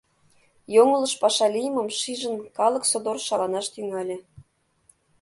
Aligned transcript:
Йоҥылыш 0.75 1.13
паша 1.21 1.47
лиймым 1.55 1.89
шижын, 1.99 2.35
калык 2.57 2.83
содор 2.91 3.17
шаланаш 3.27 3.67
тӱҥале. 3.73 4.17